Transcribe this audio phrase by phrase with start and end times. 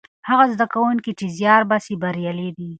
[0.29, 2.67] هغه زده کوونکي چې زیار باسي بریالي دي.